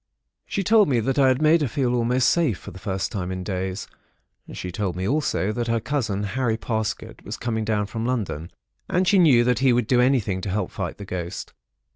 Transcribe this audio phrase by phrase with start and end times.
[0.47, 3.29] She told me that I had made her feel almost safe, for the first time
[3.29, 3.87] for days.
[4.51, 8.49] She told me also that her cousin, Harry Parsket, was coming down from London,
[8.89, 11.53] and she knew that he would do anything to help fight the ghost.